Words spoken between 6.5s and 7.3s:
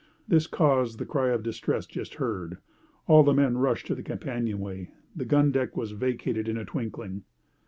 a twinkling.